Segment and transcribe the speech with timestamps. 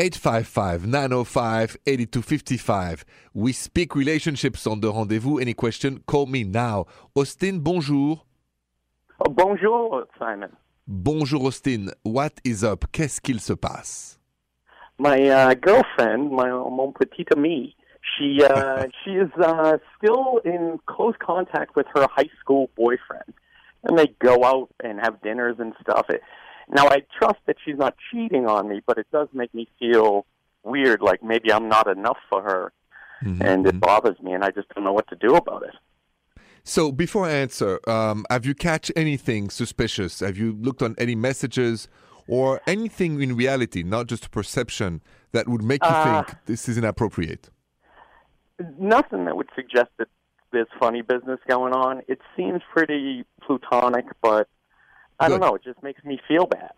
[0.00, 3.04] 855 905 8255.
[3.34, 5.36] We speak relationships on the rendezvous.
[5.36, 6.86] Any question, call me now.
[7.14, 8.24] Austin, bonjour.
[9.20, 10.56] Oh, bonjour, Simon.
[10.86, 11.90] Bonjour, Austin.
[12.02, 12.86] What is up?
[12.92, 14.18] Qu'est-ce qu'il se passe?
[14.98, 17.76] My uh, girlfriend, my mon petit ami,
[18.16, 23.34] she uh, she is uh, still in close contact with her high school boyfriend,
[23.84, 26.06] and they go out and have dinners and stuff.
[26.08, 26.22] It,
[26.72, 30.26] now I trust that she's not cheating on me, but it does make me feel
[30.62, 32.72] weird, like maybe I'm not enough for her,
[33.22, 35.74] Mhm, and it bothers me, and I just don't know what to do about it.
[36.62, 40.20] So before I answer, um, have you catch anything suspicious?
[40.20, 41.88] Have you looked on any messages
[42.28, 45.00] or anything in reality, not just a perception,
[45.32, 47.50] that would make you Uh, think this is inappropriate?
[48.78, 50.08] Nothing that would suggest that
[50.52, 52.02] there's funny business going on.
[52.08, 54.48] It seems pretty plutonic, but
[55.20, 55.54] I don't know.
[55.54, 56.72] It just makes me feel bad.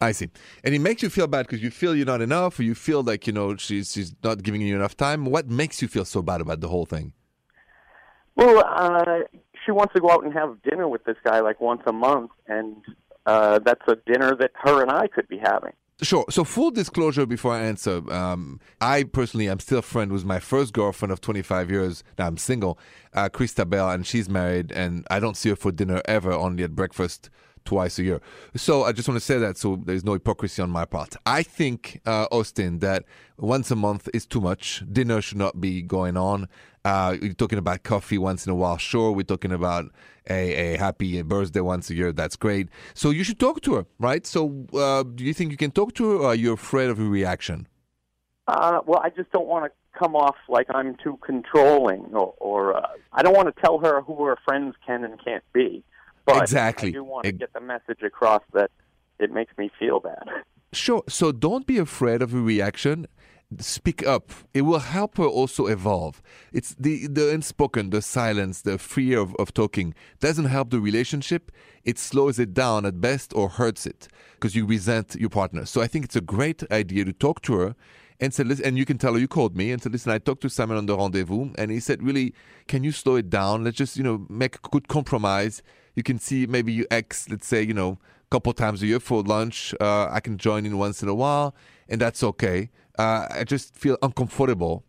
[0.00, 0.28] I see.
[0.62, 3.02] And it makes you feel bad because you feel you're not enough, or you feel
[3.02, 5.24] like you know she's she's not giving you enough time.
[5.24, 7.12] What makes you feel so bad about the whole thing?
[8.34, 9.20] Well, uh,
[9.64, 12.30] she wants to go out and have dinner with this guy like once a month,
[12.46, 12.76] and
[13.24, 15.72] uh, that's a dinner that her and I could be having.
[16.02, 16.26] Sure.
[16.28, 20.38] So full disclosure before I answer, um, I personally am still a friend with my
[20.40, 22.04] first girlfriend of 25 years.
[22.18, 22.78] Now I'm single,
[23.14, 26.64] uh, Krista Bell, and she's married, and I don't see her for dinner ever, only
[26.64, 27.30] at breakfast
[27.66, 28.20] twice a year.
[28.54, 31.16] So I just want to say that so there's no hypocrisy on my part.
[31.26, 33.04] I think, uh, Austin, that
[33.36, 34.82] once a month is too much.
[34.90, 36.48] Dinner should not be going on.
[36.84, 38.78] Uh, you're talking about coffee once in a while.
[38.78, 39.86] Sure, we're talking about
[40.30, 42.12] a, a happy birthday once a year.
[42.12, 42.68] That's great.
[42.94, 44.24] So you should talk to her, right?
[44.26, 47.00] So uh, do you think you can talk to her, or are you afraid of
[47.00, 47.66] a reaction?
[48.46, 52.76] Uh, well, I just don't want to come off like I'm too controlling, or, or
[52.76, 55.82] uh, I don't want to tell her who her friends can and can't be.
[56.26, 56.88] But Exactly.
[56.88, 58.70] I do want to get the message across that
[59.18, 60.24] it makes me feel bad.
[60.72, 61.04] Sure.
[61.08, 63.06] So don't be afraid of a reaction.
[63.60, 64.30] Speak up.
[64.52, 66.20] It will help her also evolve.
[66.52, 71.50] It's the the unspoken, the silence, the fear of, of talking doesn't help the relationship.
[71.84, 75.64] It slows it down at best or hurts it because you resent your partner.
[75.64, 77.76] So I think it's a great idea to talk to her
[78.20, 80.18] and say, listen, and you can tell her you called me and said, listen, I
[80.18, 82.34] talked to Simon on the rendezvous, and he said, really,
[82.66, 83.64] can you slow it down?
[83.64, 85.62] Let's just, you know, make a good compromise.
[85.96, 89.00] You can see maybe you ex, let's say, you know, a couple times a year
[89.00, 89.74] for lunch.
[89.80, 91.54] Uh, I can join in once in a while,
[91.88, 92.70] and that's okay.
[92.98, 94.84] Uh, I just feel uncomfortable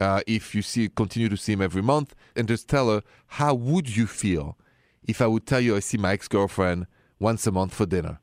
[0.00, 3.54] uh, if you see continue to see him every month, and just tell her how
[3.54, 4.56] would you feel
[5.02, 6.86] if I would tell you I see my ex girlfriend
[7.18, 8.20] once a month for dinner.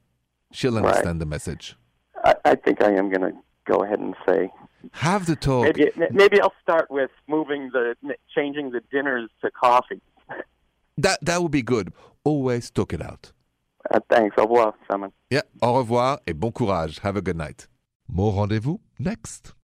[0.51, 0.85] She'll Right.
[0.85, 1.75] understand the message.
[2.23, 3.33] I, I think I am going to
[3.65, 4.49] go ahead and say
[4.93, 5.63] Have the talk.
[5.65, 7.95] maybe maybe I'll start with moving the
[8.33, 10.01] changing the dinners to coffee.
[10.97, 11.93] That that would be good.
[12.23, 13.31] Always talk it out.
[13.89, 14.35] Uh, thanks.
[14.37, 15.11] Au revoir, Simon.
[15.29, 15.43] Yeah.
[15.61, 16.99] Au revoir et bon courage.
[16.99, 17.67] Have a good night.
[18.09, 19.53] More rendezvous next.